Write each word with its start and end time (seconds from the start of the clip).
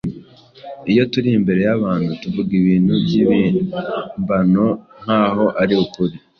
Iyo 0.91 1.03
turi 1.11 1.29
imbere 1.37 1.61
y’abantu 1.67 2.09
tuvuga 2.21 2.51
ibintu 2.61 2.93
by’ibihimbano 3.03 4.65
nk’aho 5.01 5.45
ari 5.61 5.73
ukuri, 5.83 6.15